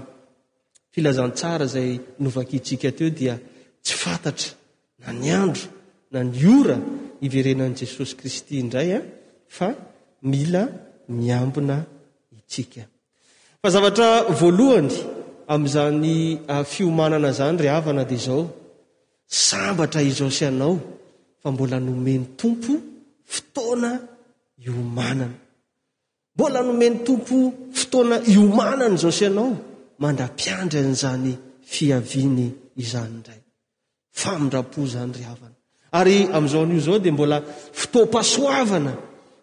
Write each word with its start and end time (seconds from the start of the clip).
filazantsara 0.95 1.65
izay 1.69 1.89
novakyitsika 2.23 2.89
teo 2.97 3.09
dia 3.19 3.35
tsy 3.85 3.93
fantatra 4.03 4.51
na 5.01 5.07
ny 5.21 5.29
andro 5.43 5.65
na 6.13 6.19
ny 6.31 6.39
ora 6.59 6.77
iverenan' 7.25 7.77
jesosy 7.79 8.13
kristy 8.19 8.53
indray 8.61 8.89
a 8.97 8.99
fa 9.57 9.67
mila 10.31 10.63
miambina 11.19 11.77
itsika 12.39 12.83
fa 13.61 13.67
zavatra 13.75 14.07
voalohany 14.39 14.91
amin'izany 15.53 16.09
fiomanana 16.71 17.29
zany 17.39 17.57
ry 17.63 17.69
havana 17.75 18.03
di 18.11 18.17
zao 18.25 18.43
sambatra 19.47 19.99
izao 20.09 20.29
sy 20.37 20.43
anao 20.51 20.75
fa 21.41 21.47
mbola 21.53 21.77
nomeny 21.87 22.23
tompo 22.39 22.73
fotoana 23.33 23.91
iomanana 24.65 25.37
mbola 26.35 26.59
nomeny 26.67 26.95
tompo 27.07 27.35
fotoana 27.79 28.15
iomanana 28.33 28.93
izao 28.99 29.13
sy 29.19 29.25
anao 29.31 29.51
mandra-piandra 29.99 30.79
an'izany 30.81 31.37
fiaviny 31.61 32.45
izany 32.77 33.17
ndray 33.19 33.41
famindra-po 34.11 34.85
zany 34.87 35.13
ryhavana 35.17 35.55
ary 35.93 36.25
am'izao 36.33 36.63
a'io 36.65 36.79
zao 36.79 36.99
dea 36.99 37.11
mbola 37.13 37.41
fito-pasoavana 37.73 38.93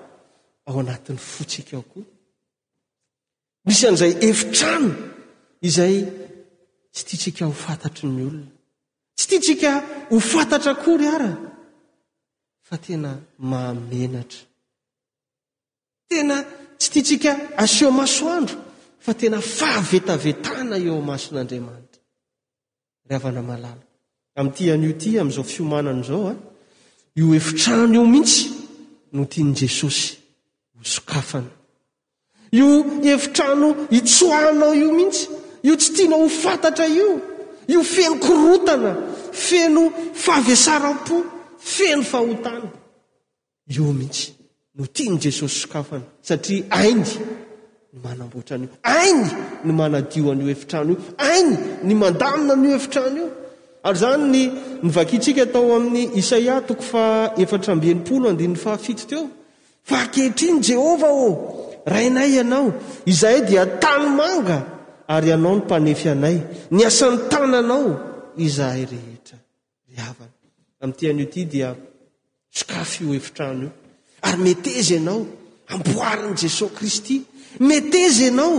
ao 0.65 0.75
anatin'ny 0.79 1.19
fotsikaako 1.33 1.99
misan'izay 3.67 4.13
efitrano 4.29 4.91
izahy 5.67 5.99
tsy 6.93 7.03
titsika 7.09 7.43
ho 7.49 7.53
fantatry 7.65 8.07
ny 8.15 8.21
olona 8.29 8.47
tsy 9.17 9.25
titsika 9.31 9.71
ho 10.11 10.17
fantatra 10.31 10.71
akory 10.77 11.07
ara 11.15 11.31
fa 12.67 12.75
tena 12.85 13.11
mahamenatra 13.49 14.41
tena 16.09 16.37
tsy 16.79 16.87
titsika 16.93 17.31
asio 17.63 17.89
maso 17.99 18.23
andro 18.37 18.59
fa 19.05 19.11
tena 19.19 19.37
fahavetavetana 19.57 20.75
eo 20.87 20.93
amasin'andriamanitra 21.01 22.01
ry 23.07 23.13
avana 23.17 23.41
malala 23.49 23.81
ami'ty 24.39 24.63
an'io 24.73 24.91
ty 25.01 25.09
am'izao 25.21 25.45
fiomanana 25.51 26.01
zao 26.09 26.23
a 26.25 26.27
ah, 26.33 26.37
io 27.19 27.27
evitrano 27.39 27.93
io 27.97 28.03
mihitsy 28.13 28.41
no 29.15 29.21
tiany 29.31 29.53
jesosy 29.59 30.07
sokafana 30.83 31.49
io 32.51 32.85
efitrano 33.03 33.75
itsoanao 33.89 34.73
io 34.73 34.91
mihitsy 34.93 35.27
io 35.63 35.75
tsy 35.75 35.93
tiana 35.93 36.15
ho 36.15 36.27
fantatra 36.27 36.85
io 36.85 37.21
io 37.67 37.83
feno 37.83 38.17
korotana 38.19 38.95
feno 39.31 39.91
faveasaram-po 40.13 41.23
feno 41.57 42.01
fahotana 42.03 42.69
io 43.71 43.83
mihintsy 43.93 44.31
no 44.75 44.85
tia 44.91 45.11
ny 45.11 45.17
jesosy 45.19 45.59
sokafana 45.59 46.03
satria 46.21 46.63
ainy 46.69 47.05
ny 47.93 47.99
manamboatran'io 48.03 48.69
ainy 48.83 49.27
ny 49.63 49.71
manadio 49.71 50.31
an'io 50.31 50.49
efitrano 50.49 50.91
io 50.91 50.97
ainy 51.17 51.55
ny 51.83 51.93
mandamina 51.95 52.55
nio 52.55 52.75
efitrano 52.75 53.17
io 53.17 53.29
ary 53.83 53.97
zany 53.99 54.23
ny 54.31 54.43
nyvakitsika 54.83 55.41
atao 55.43 55.75
amin'ny 55.75 56.17
isaia 56.19 56.55
toko 56.67 56.81
fa 56.83 57.31
efatra 57.37 57.73
ambenimpolo 57.73 58.29
andiny 58.29 58.55
fahafito 58.55 59.05
teo 59.09 59.29
fakehitriny 59.91 60.59
jehova 60.69 61.07
o 61.11 61.27
rainay 61.93 62.29
ianao 62.37 62.65
izahay 63.11 63.41
dia 63.49 63.63
tanomanga 63.83 64.57
ary 65.13 65.27
ianao 65.33 65.55
ny 65.55 65.59
mpanefy 65.63 66.07
anay 66.13 66.37
ny 66.75 66.81
asantananao 66.89 67.87
izahay 68.47 68.83
rehetra 68.93 69.37
ravana 69.97 70.35
amtean'io 70.83 71.27
ty 71.33 71.41
dia 71.53 71.69
sikafo 72.57 72.99
io 73.05 73.13
hefitrano 73.17 73.63
io 73.67 73.71
ary 74.27 74.39
meteza 74.45 74.95
anao 75.01 75.21
amboarin' 75.73 76.35
jesosy 76.41 76.75
kristy 76.77 77.15
meteza 77.69 78.23
anao 78.31 78.53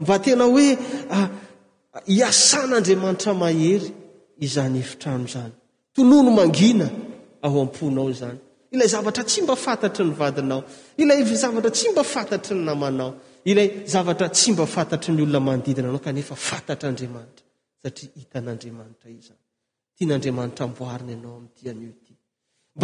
mba 0.00 0.14
tena 0.24 0.44
hoe 0.52 0.68
hiasan'andriamanitra 2.14 3.32
mahery 3.42 3.88
izany 4.44 4.76
efitrano 4.84 5.26
zany 5.34 5.52
tonono 5.94 6.30
mangina 6.38 6.86
ao 7.44 7.54
am-ponao 7.64 8.10
zany 8.20 8.40
ilay 8.74 8.88
zavatra 8.94 9.22
tsy 9.30 9.40
mba 9.44 9.56
fantatry 9.66 10.04
ny 10.08 10.12
vadinao 10.20 10.60
ilay 11.02 11.20
zavatra 11.42 11.70
tsy 11.76 11.88
mba 11.94 12.04
fantatry 12.14 12.54
ny 12.56 12.60
namanao 12.70 13.10
ilay 13.50 13.68
zavatra 13.92 14.28
tsy 14.36 14.48
mba 14.54 14.64
fantatr 14.74 15.08
ny 15.16 15.20
olona 15.26 15.52
ndidinanao 15.56 16.00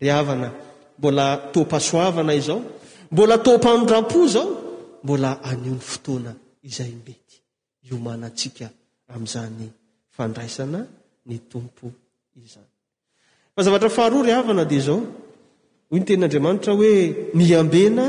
iao 0.00 0.52
mbolatôpaindrapo 3.12 4.20
zao 4.34 4.46
mbola 5.06 5.30
aniony 5.50 5.78
fotoana 5.90 6.32
izay 6.68 6.92
mety 7.06 7.34
iomanatsika 7.88 8.66
am'zany 9.14 9.66
fandraisana 10.16 10.80
ny 11.28 11.36
tompo 11.50 11.86
iz 12.42 12.54
zavatra 13.66 13.88
faharoaryavana 13.96 14.64
dia 14.72 14.80
zao 14.86 14.98
o 15.90 15.94
ny 15.98 16.04
ten'andriamanitra 16.08 16.72
hoe 16.78 16.90
miambena 17.38 18.04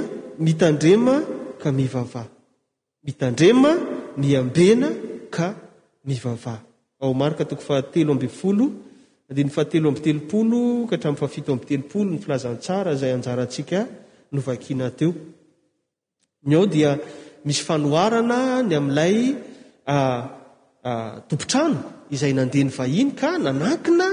mitandrema 0.45 1.15
ka 1.61 1.69
mivvhamitdem 1.79 3.59
miambena 4.21 4.89
ka 5.35 5.47
mivavha 6.07 6.55
aarika 7.05 7.43
toko 7.50 7.61
fatelo 7.69 8.11
ambfolo 8.15 8.65
di 9.35 9.43
ny 9.45 9.51
fahatelo 9.55 9.85
ambi 9.89 10.01
telopolo 10.05 10.59
ka 10.89 10.93
hatrami 10.95 11.17
fafito 11.21 11.50
amby 11.53 11.65
telopolo 11.71 12.09
ny 12.11 12.17
filazantsara 12.23 12.91
zay 13.00 13.11
anjaratsika 13.17 13.79
novakina 14.33 14.88
teo 15.00 15.11
nyao 16.47 16.65
dia 16.73 16.97
misy 17.47 17.63
fanoarana 17.67 18.39
ny 18.69 18.73
ami'lay 18.79 19.17
topotrano 21.29 21.79
izay 22.15 22.33
nandehany 22.38 22.71
vahiny 22.79 23.11
ka 23.21 23.29
nanakina 23.45 24.07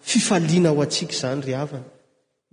fifaina 0.10 0.70
ho 0.76 0.80
atsika 0.86 1.14
izany 1.16 1.42
ryavana 1.48 1.88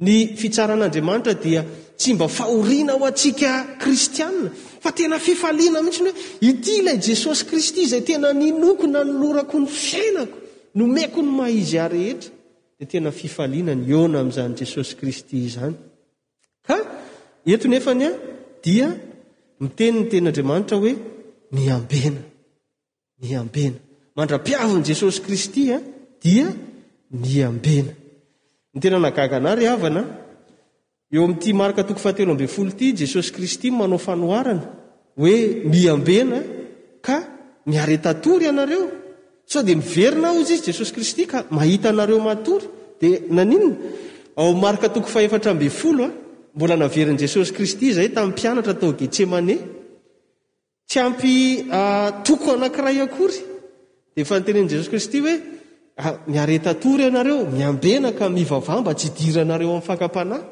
ny 0.00 0.35
fitsaran'andriamanitra 0.41 1.35
dia 1.43 1.64
tsy 1.97 2.14
mba 2.14 2.26
fahorina 2.29 2.94
ho 2.99 3.05
atsika 3.08 3.52
kristiana 3.82 4.50
fa 4.85 4.91
tena 4.97 5.19
fifaliana 5.26 5.81
mihintsy 5.85 6.02
no 6.06 6.12
hoe 6.12 6.23
ity 6.50 6.70
ilay 6.81 6.99
jesosy 7.08 7.43
kristy 7.50 7.81
izay 7.87 8.02
tena 8.08 8.29
ninoko 8.43 8.85
na 8.93 9.00
nolorako 9.05 9.56
ny 9.64 9.69
fiainako 9.85 10.37
no 10.76 10.85
mako 10.97 11.20
ny 11.25 11.31
mahizy 11.38 11.79
ahrehetra 11.85 12.31
di 12.79 12.85
tena 12.93 13.11
fifaliana 13.20 13.73
ny 13.81 13.85
eona 13.94 14.17
amin'izany 14.23 14.52
jesosy 14.61 14.93
kristy 15.00 15.37
zany 15.55 15.76
ka 16.67 16.76
eto 17.55 17.67
nefanya 17.73 18.11
dia 18.64 18.87
miteny 19.62 19.96
ny 20.03 20.08
teny'andriamanitra 20.11 20.76
hoe 20.82 20.93
miambena 21.56 22.20
miambena 23.23 23.79
mandrapiavin' 24.17 24.85
jesosy 24.91 25.19
kristya 25.26 25.76
dia 26.25 26.46
miambena 27.25 27.93
ny 28.75 28.81
tena 28.81 28.99
nagagaanayry 28.99 29.67
avana 29.75 30.02
eo 31.14 31.25
am'n'ty 31.26 31.52
marika 31.61 31.82
toko 31.84 32.00
fahatelo 32.05 32.31
ambefolo 32.34 32.70
ity 32.70 32.93
jesosy 33.02 33.31
kristy 33.37 33.69
manao 33.70 33.99
fanoarana 34.06 34.64
hoe 35.20 35.37
miambena 35.72 36.38
ka 37.06 37.17
miaretatory 37.67 38.44
ianareo 38.46 38.87
sao 39.50 39.62
dia 39.67 39.76
miverina 39.82 40.28
ao 40.28 40.43
zy 40.46 40.55
izy 40.55 40.64
jesosy 40.70 40.93
kristy 40.96 41.22
ka 41.32 41.38
mahita 41.56 41.87
anareo 41.90 42.20
matory 42.28 42.67
dia 43.00 43.19
nai 43.37 43.58
aarika 44.43 44.88
toko 44.94 45.08
faeftrabol 45.14 46.11
mol 46.58 46.70
aein' 46.75 47.19
jesosy 47.25 47.50
kristy 47.56 47.87
ay 48.02 48.08
tmi'mpianatra 48.17 48.75
taogete 48.81 49.26
sy 50.90 50.99
amptoko 51.05 52.46
ah, 52.50 52.56
anankiray 52.56 52.99
akory 53.06 53.38
d 54.14 54.19
fa 54.28 54.34
notenen'i 54.38 54.70
jesosy 54.72 54.88
kristy 54.93 55.19
hoe 55.25 55.34
Ah, 55.96 56.19
miaretatory 56.26 57.04
anareo 57.10 57.46
miambena 57.50 58.12
ka 58.12 58.28
mivava 58.28 58.81
mba 58.81 58.94
tsy 58.94 59.08
diraanareo 59.16 59.69
ami'ny 59.70 59.82
fakapanahy 59.88 60.42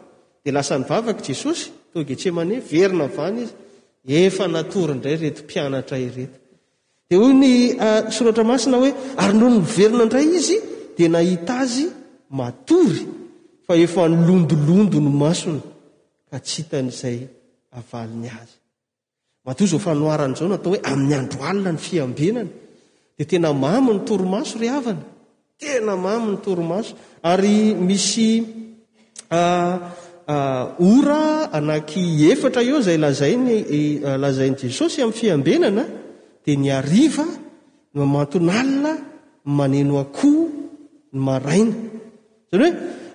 de 0.44 0.50
lasa 0.56 0.74
nyvavaky 0.78 1.22
jesosy 1.26 1.64
toeesoratra 1.92 2.46
ah, 8.42 8.44
masina 8.52 8.76
oe 8.82 8.90
ary 9.22 9.34
nononyverina 9.40 10.04
ndray 10.08 10.24
izy 10.38 10.56
de 10.96 11.04
nahita 11.14 11.52
azy 11.64 11.84
ooataooe 12.28 13.68
ay 13.68 13.84
androalina 21.18 21.70
ny 21.72 21.78
fiambenana 21.86 22.50
de 23.16 23.22
tena 23.30 23.48
mamy 23.64 23.92
ny 23.94 24.00
toromaso 24.08 24.54
ry 24.62 24.68
avana 24.78 25.04
tena 25.58 25.96
mamy 25.98 26.30
ny 26.38 26.38
toromaso 26.38 26.94
ary 27.26 27.74
misy 27.74 28.42
ora 30.86 31.50
anaky 31.52 32.30
efatra 32.30 32.62
eo 32.62 32.78
zay 32.80 32.94
lazain 32.96 33.42
lazain' 34.24 34.54
jesosy 34.56 35.02
amin'ny 35.02 35.18
fiambenana 35.18 35.84
dia 36.46 36.54
ny 36.56 36.70
ariva 36.70 37.26
n 37.26 37.94
mamatonalina 37.98 38.92
n 39.46 39.50
maneno 39.58 39.94
akoho 39.98 40.46
ny 41.12 41.18
maraina 41.26 41.76
zany 42.46 42.62
hoe 42.62 42.70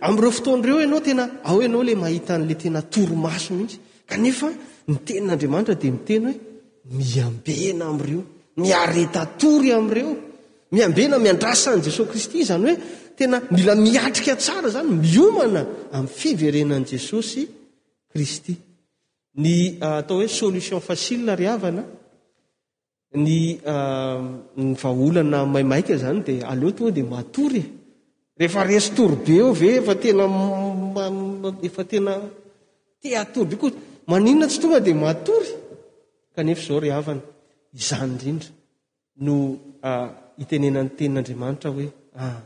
am'ireo 0.05 0.31
fotoan'reo 0.35 0.81
ianao 0.83 1.00
tena 1.01 1.23
ao 1.47 1.62
ianao 1.63 1.79
le 1.83 1.95
mahita 1.95 2.35
n'le 2.38 2.55
tena 2.62 2.81
toromaso 2.83 3.53
mihitsy 3.55 3.77
kanefa 4.09 4.50
ny 4.91 4.95
tenin'andriamanitra 5.05 5.75
dia 5.81 5.91
miteny 5.95 6.21
hoe 6.27 6.35
miambena 6.97 7.85
am'reo 7.91 8.21
miaretatory 8.59 9.71
am'ireo 9.71 10.23
miambena 10.74 11.18
miandrasa 11.24 11.72
an' 11.75 11.82
jesosy 11.88 12.10
kristy 12.12 12.39
zany 12.44 12.63
hoe 12.68 12.75
tena 13.18 13.38
mila 13.51 13.74
miatrika 13.75 14.36
tsara 14.36 14.68
zany 14.75 14.89
miomana 15.03 15.62
ami'ny 15.94 16.13
fiverenan' 16.20 16.88
jesosy 16.94 17.42
kristy 18.12 18.53
ny 19.42 19.56
ah, 19.86 19.98
atao 20.01 20.18
hoe 20.18 20.27
solition 20.27 20.80
facil 20.82 21.24
ravana 21.44 21.84
nvaolana 24.58 25.38
ah, 25.42 25.46
maimaika 25.53 25.94
zany 26.03 26.20
dia 26.27 26.44
aleo 26.51 26.72
tonga 26.77 26.92
de 26.98 27.03
matory 27.13 27.62
rehefa 28.39 28.62
restorybe 28.74 29.36
o 29.46 29.48
ve 29.60 29.70
efatenaefa 29.80 31.84
tena 31.92 32.13
tiatorybe 33.01 33.56
ko 33.62 33.68
maninna 34.10 34.46
tsy 34.50 34.58
tonga 34.62 34.80
di 34.88 34.94
matory 35.06 35.50
kanefa 36.36 36.63
zao 36.68 36.80
ryavana 36.86 37.22
izany 37.80 38.10
indrindra 38.12 38.50
noa 39.25 39.48
ah, 39.92 40.10
itenenanytenin'andriamanitra 40.41 41.69
oe 41.71 41.87
ah, 42.15 42.41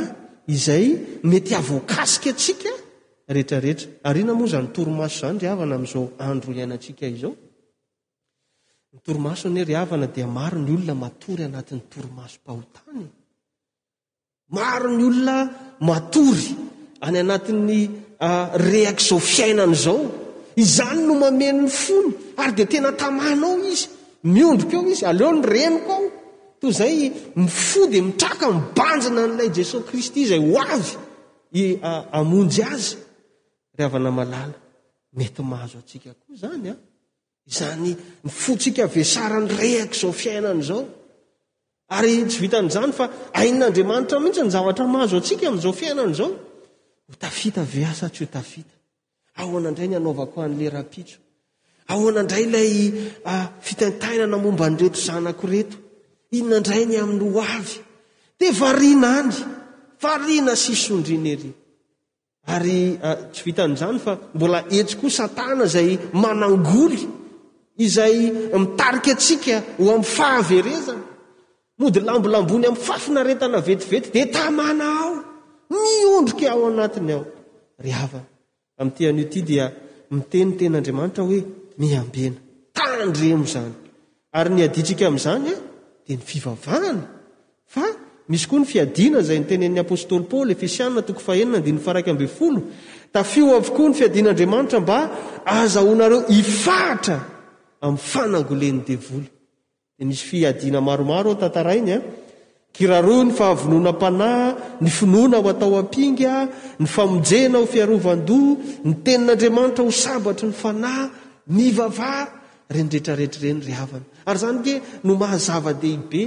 izay 0.56 0.84
mety 1.30 1.52
avokasiky 1.60 2.30
tsika 2.40 2.72
ee 3.28 3.74
inaoa 4.20 4.46
zanytooanyrana 4.54 5.52
amoanoana 5.76 6.78
aoooy 9.76 9.76
ana 9.76 10.06
diamao 10.14 10.54
nyolona 10.66 10.94
matory 11.04 11.42
anatin'ny 11.48 11.82
torimasopaotany 11.94 13.04
maro 14.56 14.88
ny 14.96 15.02
olona 15.10 15.34
matory 15.88 16.46
any 17.06 17.16
anatin'ny 17.24 17.78
ehak 18.20 19.00
zao 19.00 19.16
fiainanzao 19.18 20.00
izany 20.56 21.02
no 21.06 21.14
mamenny 21.14 21.68
fony 21.68 22.12
ary 22.40 22.52
de 22.56 22.64
tena 22.66 22.92
tamanaao 23.00 23.56
izy 23.72 23.86
miondrok 24.32 24.72
eo 24.76 24.82
izy 24.94 25.06
aleo 25.10 25.32
ny 25.32 25.42
renokao 25.54 26.02
to 26.60 26.66
zay 26.78 27.12
mifo 27.36 27.86
de 27.92 28.00
mitraka 28.08 28.46
mibanjina 28.54 29.22
nlay 29.30 29.50
jesos 29.56 29.82
kristy 29.88 30.20
zay 30.30 30.38
ho 30.38 30.60
ay 30.60 31.76
amonjy 32.18 32.62
azy 32.72 32.96
mety 35.18 35.40
mahazo 35.50 35.76
atsikao 35.82 36.14
zanyzifotsika 36.40 38.84
vesarany 38.94 39.48
rehak 39.60 39.92
zao 40.00 40.12
fiainanzao 40.20 40.82
ary 41.96 42.12
tsy 42.30 42.38
vitan'zany 42.44 42.92
fa 42.98 43.04
ain'andriamanitra 43.40 44.16
mihitsy 44.22 44.42
nyzavatra 44.46 44.84
mahazo 44.94 45.14
atsika 45.20 45.42
ami'zao 45.50 45.72
fiainanzao 45.80 46.28
y 47.18 47.20
haoaa 49.32 49.70
n 49.70 49.72
aoa 49.94 50.24
an'leraoaoanandray 50.44 52.44
lay 52.54 52.70
fitatainanamombanyreto 53.66 54.98
zanako 55.08 55.44
reto 55.54 55.76
inandray 56.38 56.82
ny 56.86 56.94
amin'ny 57.02 57.24
oavy 57.40 57.76
de 58.38 58.46
varinany 58.60 59.32
varina 60.02 60.52
sisondriny 60.62 61.26
eri 61.34 61.50
ary 62.56 62.78
tsy 63.32 63.40
vitan'izany 63.46 63.98
fa 64.04 64.12
mbola 64.36 64.58
etsikoa 64.78 65.10
satana 65.18 65.64
zay 65.74 65.90
manangoly 66.22 67.00
izay 67.86 68.16
mitariky 68.62 69.10
atsika 69.14 69.54
ho 69.78 69.82
amiy 69.96 70.08
fahaverezana 70.16 71.06
mody 71.80 71.98
lambolambony 72.08 72.64
ami'ny 72.68 72.82
fafinaretana 72.88 73.58
vetivety 73.68 74.08
de 74.16 74.22
tamana 74.36 74.84
aho 74.98 75.14
miondrika 75.70 76.46
aho 76.52 76.66
anatiny 76.72 77.12
ao 77.12 77.26
ata'iotydia 78.84 79.64
ten 80.32 80.48
tenanriamaitra 80.58 81.22
oe 81.28 81.38
miaena 81.80 82.30
tandremo 82.78 83.44
zany 83.54 83.74
ary 84.38 84.50
nyaditrika 84.58 85.04
am'zanya 85.12 85.54
de 86.06 86.12
ny 86.16 86.22
fivavahana 86.28 87.04
fa 87.74 87.84
misy 88.30 88.46
koa 88.50 88.60
ny 88.62 88.66
fiadina 88.72 89.18
zay 89.28 89.38
nteny'ny 89.44 89.78
apôstôly 89.82 90.24
paly 90.30 90.52
efsiana 90.56 91.00
toko 91.08 91.20
fahenina 91.28 91.58
dinyfaraiky 91.66 92.10
ambfolo 92.14 92.60
da 93.14 93.20
fio 93.32 93.46
avokoa 93.60 93.86
ny 93.90 93.94
fiadin'andriamanitra 94.00 94.78
mba 94.86 94.98
azaonareo 95.62 96.20
ifatra 96.38 97.16
ami'ny 97.84 98.02
fanangoleny 98.12 98.80
devoly 98.88 99.28
di 99.96 100.02
misy 100.08 100.24
fiadina 100.30 100.78
maromaro 100.88 101.28
ao 101.30 101.38
tantara 101.42 101.72
inya 101.80 101.96
kiraroa 102.72 103.24
ny 103.26 103.32
fahavononam-panahy 103.34 104.80
ny 104.80 104.88
finoana 104.90 105.36
aho 105.40 105.48
atao 105.52 105.74
ampinga 105.78 106.46
ny 106.78 106.86
famonjena 106.86 107.56
ho 107.58 107.66
fiarovandoa 107.66 108.56
ny 108.86 108.94
tenin'andriamanitra 109.04 109.84
ho 109.84 109.90
sabatra 109.90 110.46
ny 110.50 110.54
fanahy 110.62 111.10
mivava 111.56 112.10
renidreetrarehetrreny 112.72 113.60
ryavana 113.68 114.04
ary 114.28 114.38
zany 114.44 114.58
ke 114.66 114.74
no 115.04 115.16
mahazavadehibe 115.18 116.22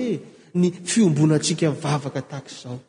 ny 0.60 0.68
fiombonantsika 0.92 1.72
vavaka 1.84 2.22
takizao 2.34 2.80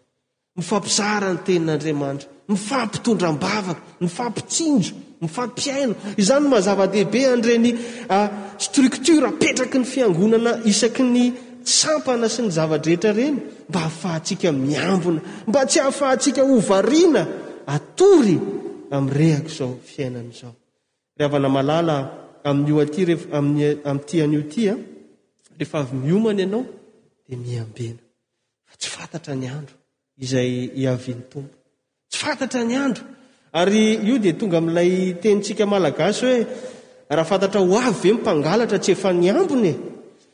mifampisany 0.58 1.38
tenin'aatr 1.46 2.26
m 2.48 2.56
fampitondrambavaka 2.68 3.80
my 4.00 4.08
fampitsinjo 4.08 4.94
myfampiaino 5.22 5.94
izany 6.22 6.42
no 6.42 6.48
mahazavadehibe 6.52 7.20
andreny 7.34 7.70
ah, 8.16 8.28
struktura 8.66 9.30
petraky 9.40 9.78
ny 9.82 9.86
fiangonana 9.92 10.52
isaky 10.70 11.02
ny 11.16 11.20
tsampana 11.64 12.28
sy 12.28 12.42
ny 12.44 12.50
zava-drehetra 12.52 13.12
reny 13.16 13.40
mba 13.68 13.80
hahafahatsika 13.80 14.52
miambona 14.52 15.20
mba 15.48 15.60
tsy 15.68 15.80
ahafahatsika 15.80 16.42
ovarina 16.44 17.22
atory 17.66 18.38
amrehak 18.90 19.48
zao 19.48 19.78
fiainazao 19.84 20.54
aalala 21.20 21.96
aoy 22.44 23.14
ah, 23.32 23.42
fny 29.24 29.46
ando 29.56 29.74
izay'nytompo 30.24 31.40
tsy 32.10 32.16
fantatra 32.22 32.62
ny 32.68 32.74
andro 32.86 33.02
ary 33.60 33.80
io 34.08 34.16
dea 34.22 34.34
tonga 34.40 34.60
milay 34.66 34.92
tenitsika 35.22 35.64
malagasy 35.74 36.20
hoe 36.26 36.42
raha 37.16 37.28
fantatra 37.30 37.60
ho 37.60 37.66
avy 37.88 37.92
ve 38.02 38.08
mipangalatra 38.16 38.78
tsy 38.82 38.90
efa 38.92 39.08
ny 39.12 39.28
ambonye 39.30 39.72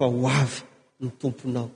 fa 0.00 0.06
hoavy 0.06 0.60
ny 1.04 1.08
tomponao 1.20 1.68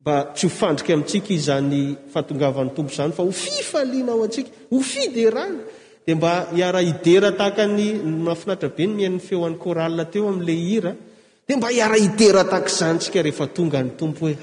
mba 0.00 0.14
tsy 0.36 0.44
hofandrika 0.50 0.90
amitsikazany 0.94 1.80
fahatongavan'ny 2.12 2.70
tompo 2.76 2.92
zany 2.96 3.12
fa 3.18 3.22
ho 3.26 3.32
fifalianao 3.44 4.20
atsika 4.26 4.48
ho 4.72 4.78
fiderany 4.92 5.56
d 6.04 6.06
mba 6.18 6.32
iarahidera 6.60 7.28
tahakanymahafinaitrabe 7.40 8.84
ny 8.86 8.92
mihainy 8.98 9.20
feo 9.28 9.40
an'ny 9.48 9.58
oral 9.70 9.94
teo 10.12 10.24
amlehira 10.32 10.92
de 11.48 11.52
mba 11.58 11.68
hiara 11.74 11.96
idera 12.08 12.42
tahak 12.52 12.66
zany 12.78 12.96
tsika 13.00 13.18
rehefa 13.26 13.44
tonga 13.56 13.78
ny 13.86 13.90
tompo 14.00 14.22
hoe 14.26 14.34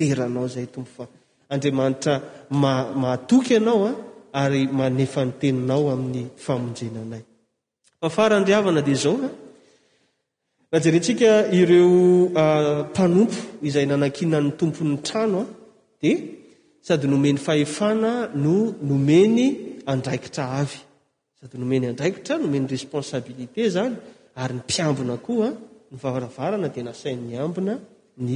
eoenao 0.00 0.46
zaytomofa 0.56 1.04
oanaoa 1.52 3.90
ah, 4.32 4.42
aymefnyteninao 4.42 5.84
amin'yeaayaradriana 5.94 8.82
d 8.86 8.88
zao 9.02 9.14
ah, 9.24 9.28
jerentsika 10.80 11.50
ireo 11.60 11.88
mpanompo 12.28 13.32
ah, 13.42 13.66
izay 13.68 13.86
nanankinany 13.90 14.48
tompon'ny 14.60 14.96
tranoa 15.08 15.44
dia 16.02 16.16
sady 16.86 17.06
nomeny 17.14 17.38
fahefana 17.46 18.12
no 18.44 18.54
nomeny 18.90 19.44
andraikitra 19.92 20.44
avy 20.62 20.78
sady 21.40 21.56
nomeny 21.62 21.84
andraikitra 21.92 22.34
nomeny 22.44 22.66
responsabilite 22.74 23.62
zany 23.74 23.94
ary 24.42 24.54
ny 24.56 24.60
mpiambina 24.62 25.14
koaa 25.26 25.52
ny 25.92 25.96
varavarana 26.02 26.68
dia 26.74 26.84
nasain'ny 26.90 27.32
ambina 27.44 27.74
ny 28.26 28.32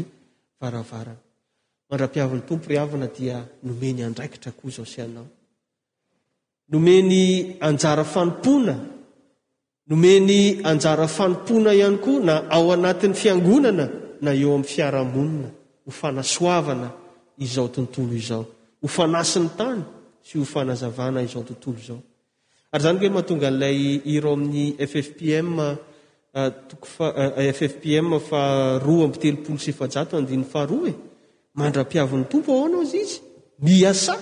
varavarana 0.61 1.23
mandra-piavin'ny 1.91 2.45
tompo 2.49 2.67
rihavana 2.73 3.07
dia 3.19 3.37
nomeny 3.69 3.99
andraikitra 4.09 4.51
koa 4.59 4.71
zao 4.77 4.87
syanao 4.95 5.27
nomeny 6.73 7.19
anjara 7.67 8.05
fanompoana 8.15 8.75
nomeny 9.91 10.61
anjara 10.65 11.07
fanompona 11.17 11.71
ihany 11.75 11.99
koa 12.05 12.21
na 12.27 12.35
ao 12.55 12.67
anatin'ny 12.77 13.15
fiangonana 13.23 13.87
na 14.25 14.31
eo 14.43 14.51
ami'y 14.57 14.71
fiarahamonina 14.75 15.49
ho 15.85 15.91
fanasoavana 16.01 16.89
izaototoo 17.45 18.45
ofnasiny 18.87 19.49
tany 19.59 19.83
syfke 20.29 21.99
ahatongalay 22.75 23.81
iro 24.15 24.33
ami 24.33 24.65
fe 24.93 25.43
mandrapiavin'ny 31.59 32.25
tompo 32.33 32.51
aoanao 32.59 32.85
zy 32.93 33.01
izy 33.05 33.19
miasa 33.67 34.15